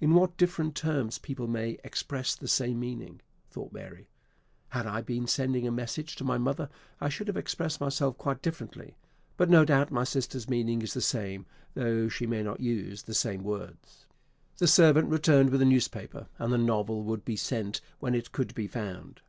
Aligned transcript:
"In 0.00 0.14
what 0.16 0.36
different 0.36 0.74
terms 0.74 1.18
people 1.18 1.46
may 1.46 1.78
express 1.84 2.34
the 2.34 2.48
same 2.48 2.80
meaning," 2.80 3.20
thought 3.52 3.70
Mary; 3.72 4.08
"had 4.70 4.84
I 4.84 5.00
been 5.00 5.28
sending 5.28 5.64
a 5.64 5.70
message 5.70 6.16
to 6.16 6.24
my 6.24 6.38
mother, 6.38 6.68
I 7.00 7.08
should 7.08 7.28
have 7.28 7.36
expressed 7.36 7.80
myself 7.80 8.18
quite 8.18 8.42
differently; 8.42 8.96
but 9.36 9.48
no 9.48 9.64
doubt 9.64 9.92
my 9.92 10.02
sister's 10.02 10.48
meaning 10.48 10.82
is 10.82 10.92
the 10.92 11.00
same, 11.00 11.46
though 11.74 12.08
she 12.08 12.26
may 12.26 12.42
not 12.42 12.58
use 12.58 13.04
the 13.04 13.14
same 13.14 13.44
words." 13.44 14.06
The 14.58 14.66
servant 14.66 15.08
returned 15.08 15.50
with 15.50 15.60
the 15.60 15.66
newspaper, 15.66 16.26
and 16.36 16.52
the 16.52 16.58
novel 16.58 17.04
would 17.04 17.24
be 17.24 17.36
sent 17.36 17.80
when 18.00 18.16
it 18.16 18.32
could 18.32 18.52
be 18.56 18.66
found. 18.66 19.20